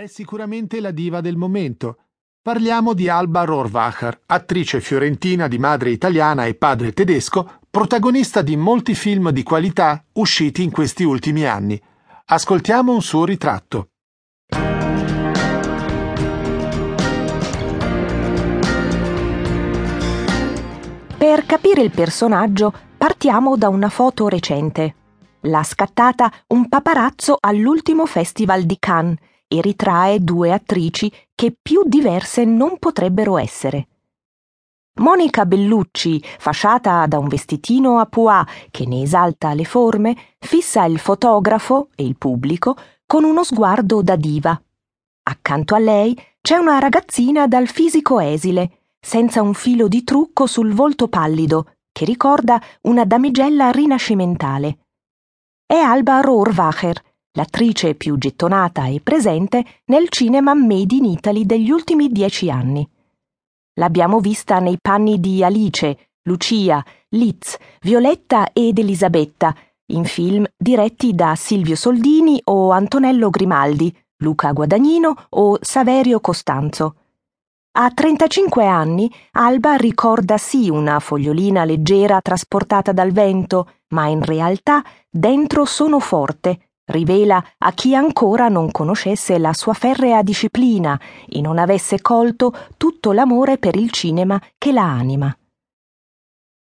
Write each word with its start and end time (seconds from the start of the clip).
È 0.00 0.06
sicuramente 0.06 0.80
la 0.80 0.92
diva 0.92 1.20
del 1.20 1.36
momento. 1.36 2.04
Parliamo 2.40 2.94
di 2.94 3.10
Alba 3.10 3.44
Rohrwacher, 3.44 4.22
attrice 4.28 4.80
fiorentina 4.80 5.46
di 5.46 5.58
madre 5.58 5.90
italiana 5.90 6.46
e 6.46 6.54
padre 6.54 6.94
tedesco, 6.94 7.58
protagonista 7.68 8.40
di 8.40 8.56
molti 8.56 8.94
film 8.94 9.28
di 9.28 9.42
qualità 9.42 10.02
usciti 10.14 10.62
in 10.62 10.70
questi 10.70 11.04
ultimi 11.04 11.44
anni. 11.44 11.78
Ascoltiamo 12.24 12.94
un 12.94 13.02
suo 13.02 13.26
ritratto. 13.26 13.88
Per 21.18 21.44
capire 21.44 21.82
il 21.82 21.90
personaggio 21.90 22.72
partiamo 22.96 23.54
da 23.58 23.68
una 23.68 23.90
foto 23.90 24.28
recente. 24.28 24.94
L'ha 25.40 25.62
scattata 25.62 26.32
un 26.46 26.70
paparazzo 26.70 27.36
all'ultimo 27.38 28.06
festival 28.06 28.62
di 28.62 28.78
Cannes 28.78 29.18
e 29.52 29.60
ritrae 29.60 30.20
due 30.20 30.52
attrici 30.52 31.12
che 31.34 31.52
più 31.60 31.82
diverse 31.84 32.44
non 32.44 32.78
potrebbero 32.78 33.36
essere. 33.36 33.88
Monica 35.00 35.44
Bellucci, 35.44 36.22
fasciata 36.38 37.06
da 37.06 37.18
un 37.18 37.26
vestitino 37.26 37.98
a 37.98 38.06
pois 38.06 38.44
che 38.70 38.86
ne 38.86 39.02
esalta 39.02 39.52
le 39.54 39.64
forme, 39.64 40.16
fissa 40.38 40.84
il 40.84 40.98
fotografo 40.98 41.88
e 41.96 42.04
il 42.04 42.16
pubblico 42.16 42.76
con 43.06 43.24
uno 43.24 43.42
sguardo 43.42 44.02
da 44.02 44.14
diva. 44.14 44.60
Accanto 45.22 45.74
a 45.74 45.78
lei 45.78 46.16
c'è 46.40 46.56
una 46.56 46.78
ragazzina 46.78 47.48
dal 47.48 47.66
fisico 47.66 48.20
esile, 48.20 48.82
senza 49.00 49.42
un 49.42 49.54
filo 49.54 49.88
di 49.88 50.04
trucco 50.04 50.46
sul 50.46 50.72
volto 50.74 51.08
pallido, 51.08 51.74
che 51.90 52.04
ricorda 52.04 52.60
una 52.82 53.04
damigella 53.04 53.70
rinascimentale. 53.70 54.78
È 55.66 55.76
Alba 55.76 56.20
Rohrwacher, 56.20 57.02
l'attrice 57.32 57.94
più 57.94 58.18
gettonata 58.18 58.86
e 58.86 59.00
presente 59.00 59.64
nel 59.86 60.08
cinema 60.08 60.54
made 60.54 60.94
in 60.94 61.04
Italy 61.04 61.46
degli 61.46 61.70
ultimi 61.70 62.08
dieci 62.08 62.50
anni. 62.50 62.88
L'abbiamo 63.74 64.20
vista 64.20 64.58
nei 64.58 64.78
panni 64.80 65.20
di 65.20 65.44
Alice, 65.44 66.10
Lucia, 66.22 66.84
Liz, 67.10 67.56
Violetta 67.80 68.52
ed 68.52 68.78
Elisabetta, 68.78 69.54
in 69.92 70.04
film 70.04 70.44
diretti 70.56 71.14
da 71.14 71.34
Silvio 71.34 71.76
Soldini 71.76 72.40
o 72.44 72.70
Antonello 72.70 73.30
Grimaldi, 73.30 73.94
Luca 74.18 74.52
Guadagnino 74.52 75.26
o 75.30 75.58
Saverio 75.60 76.20
Costanzo. 76.20 76.94
A 77.72 77.90
35 77.90 78.66
anni 78.66 79.10
Alba 79.32 79.76
ricorda 79.76 80.36
sì 80.36 80.68
una 80.68 80.98
fogliolina 80.98 81.64
leggera 81.64 82.20
trasportata 82.20 82.92
dal 82.92 83.12
vento, 83.12 83.70
ma 83.88 84.08
in 84.08 84.22
realtà 84.22 84.84
dentro 85.08 85.64
sono 85.64 86.00
forte, 86.00 86.69
rivela 86.90 87.42
a 87.58 87.72
chi 87.72 87.94
ancora 87.94 88.48
non 88.48 88.70
conoscesse 88.70 89.38
la 89.38 89.52
sua 89.52 89.72
ferrea 89.72 90.22
disciplina 90.22 91.00
e 91.28 91.40
non 91.40 91.58
avesse 91.58 92.00
colto 92.00 92.52
tutto 92.76 93.12
l'amore 93.12 93.58
per 93.58 93.76
il 93.76 93.90
cinema 93.90 94.40
che 94.58 94.72
la 94.72 94.84
anima. 94.84 95.34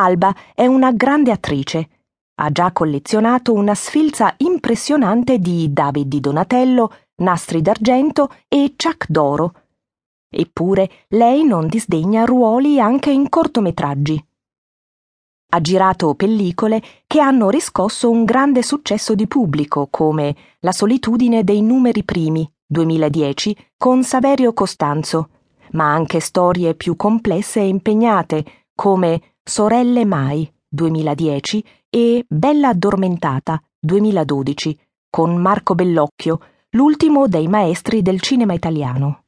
Alba 0.00 0.34
è 0.54 0.66
una 0.66 0.92
grande 0.92 1.30
attrice. 1.30 1.88
Ha 2.36 2.50
già 2.50 2.72
collezionato 2.72 3.52
una 3.52 3.74
sfilza 3.74 4.34
impressionante 4.38 5.38
di 5.38 5.72
David 5.72 6.08
di 6.08 6.20
Donatello, 6.20 6.94
Nastri 7.16 7.60
d'argento 7.60 8.30
e 8.48 8.74
Chuck 8.76 9.06
d'oro. 9.08 9.52
Eppure 10.34 10.90
lei 11.08 11.44
non 11.44 11.66
disdegna 11.66 12.24
ruoli 12.24 12.80
anche 12.80 13.10
in 13.10 13.28
cortometraggi 13.28 14.24
ha 15.54 15.60
girato 15.60 16.14
pellicole 16.14 16.82
che 17.06 17.20
hanno 17.20 17.50
riscosso 17.50 18.10
un 18.10 18.24
grande 18.24 18.62
successo 18.62 19.14
di 19.14 19.26
pubblico, 19.26 19.88
come 19.90 20.34
La 20.60 20.72
solitudine 20.72 21.44
dei 21.44 21.60
numeri 21.60 22.04
primi, 22.04 22.50
2010, 22.66 23.56
con 23.76 24.02
Saverio 24.02 24.54
Costanzo, 24.54 25.28
ma 25.72 25.92
anche 25.92 26.20
storie 26.20 26.74
più 26.74 26.96
complesse 26.96 27.60
e 27.60 27.68
impegnate, 27.68 28.44
come 28.74 29.34
Sorelle 29.42 30.06
Mai, 30.06 30.50
2010, 30.68 31.64
e 31.90 32.24
Bella 32.26 32.68
addormentata, 32.68 33.62
2012, 33.78 34.78
con 35.10 35.36
Marco 35.36 35.74
Bellocchio, 35.74 36.40
l'ultimo 36.70 37.28
dei 37.28 37.46
maestri 37.46 38.00
del 38.00 38.22
cinema 38.22 38.54
italiano. 38.54 39.24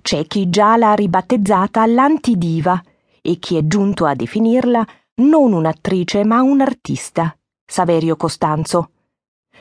C'è 0.00 0.26
chi 0.28 0.48
già 0.48 0.76
l'ha 0.76 0.94
ribattezzata 0.94 1.84
l'antidiva 1.86 2.80
e 3.20 3.38
chi 3.38 3.56
è 3.56 3.66
giunto 3.66 4.04
a 4.04 4.14
definirla 4.14 4.84
non 5.16 5.52
un'attrice 5.52 6.24
ma 6.24 6.40
un 6.42 6.60
artista, 6.60 7.36
Saverio 7.64 8.16
Costanzo. 8.16 8.90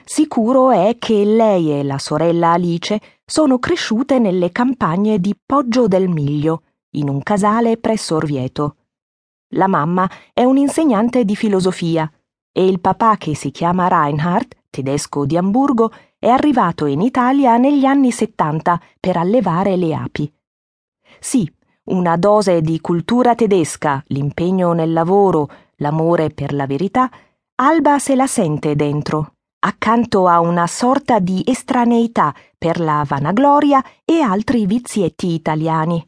Sicuro 0.05 0.71
è 0.71 0.95
che 0.97 1.25
lei 1.25 1.71
e 1.71 1.83
la 1.83 1.97
sorella 1.97 2.51
Alice 2.51 2.99
sono 3.25 3.59
cresciute 3.59 4.19
nelle 4.19 4.51
campagne 4.51 5.19
di 5.19 5.37
Poggio 5.45 5.87
del 5.87 6.07
Miglio, 6.07 6.63
in 6.91 7.09
un 7.09 7.21
casale 7.21 7.77
presso 7.77 8.15
Orvieto. 8.15 8.77
La 9.55 9.67
mamma 9.67 10.09
è 10.33 10.43
un'insegnante 10.43 11.25
di 11.25 11.35
filosofia 11.35 12.09
e 12.53 12.65
il 12.65 12.79
papà, 12.79 13.17
che 13.17 13.35
si 13.35 13.51
chiama 13.51 13.87
Reinhard, 13.87 14.55
tedesco 14.69 15.25
di 15.25 15.37
Amburgo, 15.37 15.91
è 16.17 16.27
arrivato 16.27 16.85
in 16.85 17.01
Italia 17.01 17.57
negli 17.57 17.85
anni 17.85 18.11
70 18.11 18.81
per 18.99 19.17
allevare 19.17 19.75
le 19.75 19.93
api. 19.93 20.33
Sì, 21.19 21.51
una 21.91 22.17
dose 22.17 22.61
di 22.61 22.79
cultura 22.79 23.35
tedesca, 23.35 24.03
l'impegno 24.07 24.73
nel 24.73 24.93
lavoro, 24.93 25.49
l'amore 25.77 26.29
per 26.29 26.53
la 26.53 26.65
verità, 26.65 27.09
Alba 27.55 27.99
se 27.99 28.15
la 28.15 28.27
sente 28.27 28.75
dentro, 28.75 29.33
accanto 29.59 30.27
a 30.27 30.39
una 30.39 30.67
sorta 30.67 31.19
di 31.19 31.43
estraneità 31.45 32.33
per 32.57 32.79
la 32.79 33.03
vanagloria 33.07 33.83
e 34.03 34.21
altri 34.21 34.65
vizietti 34.65 35.33
italiani. 35.33 36.05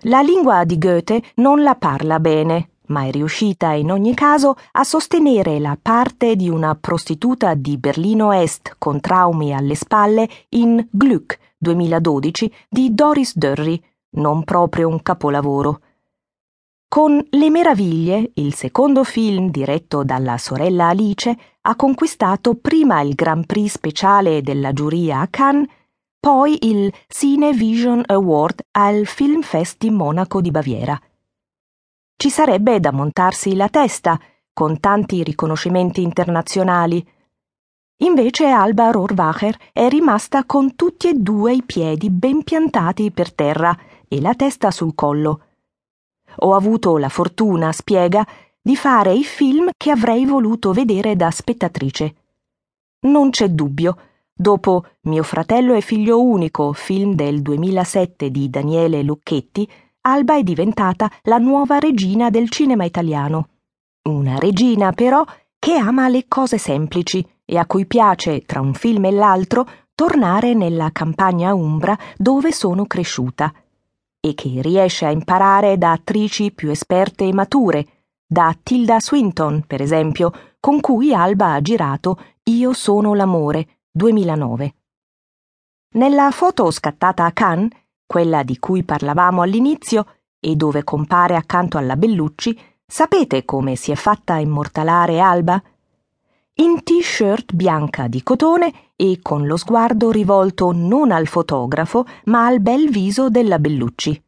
La 0.00 0.20
lingua 0.20 0.64
di 0.64 0.76
Goethe 0.76 1.22
non 1.36 1.62
la 1.62 1.76
parla 1.76 2.20
bene, 2.20 2.70
ma 2.88 3.04
è 3.04 3.10
riuscita 3.10 3.72
in 3.72 3.90
ogni 3.90 4.14
caso 4.14 4.56
a 4.72 4.84
sostenere 4.84 5.58
la 5.58 5.78
parte 5.80 6.36
di 6.36 6.48
una 6.48 6.74
prostituta 6.74 7.54
di 7.54 7.78
Berlino 7.78 8.32
Est 8.32 8.74
con 8.78 9.00
traumi 9.00 9.54
alle 9.54 9.74
spalle 9.74 10.28
in 10.50 10.86
Glück 10.90 11.38
2012 11.58 12.52
di 12.68 12.94
Doris 12.94 13.36
Dörri, 13.36 13.82
non 14.10 14.44
proprio 14.44 14.88
un 14.88 15.02
capolavoro. 15.02 15.80
Con 16.88 17.22
Le 17.30 17.50
Meraviglie, 17.50 18.30
il 18.34 18.54
secondo 18.54 19.04
film 19.04 19.50
diretto 19.50 20.04
dalla 20.04 20.38
sorella 20.38 20.88
Alice, 20.88 21.36
ha 21.62 21.76
conquistato 21.76 22.54
prima 22.54 23.00
il 23.00 23.14
Grand 23.14 23.44
Prix 23.44 23.72
speciale 23.72 24.40
della 24.40 24.72
giuria 24.72 25.20
a 25.20 25.26
Cannes, 25.28 25.68
poi 26.18 26.56
il 26.62 26.92
Cine 27.08 27.52
Vision 27.52 28.02
Award 28.06 28.62
al 28.72 29.06
Film 29.06 29.42
Fest 29.42 29.78
di 29.78 29.90
Monaco 29.90 30.40
di 30.40 30.50
Baviera. 30.50 30.98
Ci 32.16 32.30
sarebbe 32.30 32.80
da 32.80 32.92
montarsi 32.92 33.54
la 33.54 33.68
testa, 33.68 34.18
con 34.52 34.80
tanti 34.80 35.22
riconoscimenti 35.22 36.02
internazionali. 36.02 37.06
Invece 38.00 38.48
Alba 38.48 38.90
Rohrwacher 38.90 39.56
è 39.72 39.88
rimasta 39.88 40.44
con 40.44 40.76
tutti 40.76 41.08
e 41.08 41.14
due 41.14 41.54
i 41.54 41.62
piedi 41.62 42.10
ben 42.10 42.42
piantati 42.42 43.10
per 43.10 43.32
terra 43.32 43.74
e 44.06 44.20
la 44.20 44.34
testa 44.34 44.70
sul 44.70 44.94
collo. 44.94 45.40
Ho 46.40 46.54
avuto 46.54 46.98
la 46.98 47.08
fortuna, 47.08 47.72
spiega, 47.72 48.26
di 48.60 48.76
fare 48.76 49.14
i 49.14 49.24
film 49.24 49.70
che 49.74 49.90
avrei 49.90 50.26
voluto 50.26 50.72
vedere 50.72 51.16
da 51.16 51.30
spettatrice. 51.30 52.16
Non 53.06 53.30
c'è 53.30 53.48
dubbio, 53.48 53.96
dopo 54.30 54.84
Mio 55.02 55.22
fratello 55.22 55.72
e 55.72 55.80
figlio 55.80 56.22
unico, 56.22 56.74
film 56.74 57.14
del 57.14 57.40
2007 57.40 58.30
di 58.30 58.50
Daniele 58.50 59.02
Lucchetti, 59.02 59.66
Alba 60.02 60.36
è 60.36 60.42
diventata 60.42 61.10
la 61.22 61.38
nuova 61.38 61.78
regina 61.78 62.28
del 62.28 62.50
cinema 62.50 62.84
italiano. 62.84 63.48
Una 64.02 64.38
regina, 64.38 64.92
però, 64.92 65.24
che 65.58 65.74
ama 65.76 66.08
le 66.08 66.26
cose 66.28 66.58
semplici 66.58 67.26
e 67.46 67.56
a 67.56 67.64
cui 67.64 67.86
piace, 67.86 68.42
tra 68.42 68.60
un 68.60 68.74
film 68.74 69.06
e 69.06 69.12
l'altro, 69.12 69.66
tornare 69.94 70.52
nella 70.52 70.90
campagna 70.92 71.54
umbra 71.54 71.96
dove 72.18 72.52
sono 72.52 72.84
cresciuta 72.84 73.50
e 74.20 74.34
che 74.34 74.60
riesce 74.60 75.06
a 75.06 75.10
imparare 75.10 75.78
da 75.78 75.92
attrici 75.92 76.52
più 76.52 76.70
esperte 76.70 77.24
e 77.24 77.32
mature, 77.32 77.86
da 78.26 78.54
Tilda 78.60 79.00
Swinton, 79.00 79.64
per 79.66 79.80
esempio, 79.80 80.32
con 80.58 80.80
cui 80.80 81.14
Alba 81.14 81.52
ha 81.52 81.62
girato 81.62 82.18
Io 82.44 82.72
sono 82.72 83.14
l'amore 83.14 83.78
2009. 83.92 84.74
Nella 85.94 86.30
foto 86.32 86.70
scattata 86.72 87.24
a 87.24 87.30
Cannes, 87.30 87.70
quella 88.04 88.42
di 88.42 88.58
cui 88.58 88.82
parlavamo 88.82 89.42
all'inizio 89.42 90.06
e 90.40 90.56
dove 90.56 90.82
compare 90.82 91.36
accanto 91.36 91.78
alla 91.78 91.96
Bellucci, 91.96 92.58
sapete 92.84 93.44
come 93.44 93.76
si 93.76 93.92
è 93.92 93.94
fatta 93.94 94.38
immortalare 94.38 95.20
Alba? 95.20 95.62
In 96.58 96.82
t-shirt 96.82 97.52
bianca 97.52 98.08
di 98.08 98.22
cotone 98.22 98.92
e 98.96 99.18
con 99.20 99.46
lo 99.46 99.58
sguardo 99.58 100.10
rivolto 100.10 100.72
non 100.72 101.10
al 101.10 101.26
fotografo, 101.26 102.06
ma 102.24 102.46
al 102.46 102.60
bel 102.60 102.88
viso 102.88 103.28
della 103.28 103.58
Bellucci. 103.58 104.24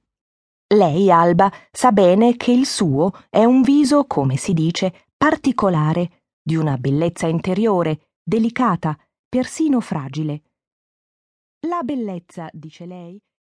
Lei, 0.75 1.11
Alba, 1.11 1.51
sa 1.73 1.91
bene 1.91 2.37
che 2.37 2.53
il 2.53 2.67
suo 2.67 3.13
è 3.31 3.45
un 3.45 3.63
viso, 3.63 4.05
come 4.05 4.37
si 4.37 4.53
dice, 4.53 5.07
particolare, 5.17 6.25
di 6.43 6.55
una 6.55 6.77
bellezza 6.77 7.27
interiore, 7.27 8.11
delicata, 8.23 8.95
persino 9.27 9.81
fragile. 9.81 10.43
La 11.67 11.81
bellezza, 11.83 12.51
dice 12.53 12.85
lei, 12.85 13.19